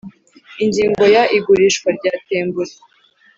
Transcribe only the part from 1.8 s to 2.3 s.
rya